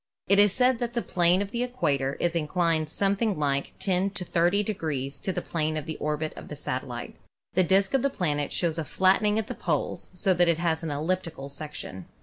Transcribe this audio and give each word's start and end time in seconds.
It 0.27 0.39
is 0.39 0.51
stated 0.51 0.79
that 0.79 0.95
the 0.95 1.03
plane 1.03 1.43
of 1.43 1.51
the 1.51 1.61
equator 1.61 2.13
is 2.19 2.35
inclined 2.35 2.89
something 2.89 3.37
like 3.37 3.75
10 3.77 4.09
to 4.09 4.25
30 4.25 4.63
degrees 4.63 5.19
to 5.19 5.31
the 5.31 5.43
plane 5.43 5.77
of 5.77 5.85
the 5.85 5.97
orbit 5.97 6.33
of 6.35 6.47
the 6.47 6.55
satellite. 6.55 7.17
The 7.53 7.63
disk 7.63 7.93
of 7.93 8.01
the 8.01 8.09
planet 8.09 8.51
shows 8.51 8.79
a 8.79 8.83
flat 8.83 9.21
tening 9.21 9.37
at 9.37 9.45
the 9.45 9.53
poles, 9.53 10.09
so 10.11 10.33
that 10.33 10.47
it 10.47 10.57
has 10.57 10.81
an 10.81 10.89
elliptical 10.89 11.49
section. 11.49 12.07